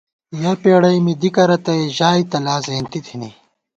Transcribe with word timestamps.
یَہ 0.41 0.51
پېڑَئی 0.61 0.99
می 1.05 1.13
دِکہ 1.21 1.43
رتئ 1.49 1.81
ژائے 1.97 2.23
تہ 2.29 2.37
لا 2.45 2.55
زېنتی 2.65 2.99
تھنی 3.05 3.29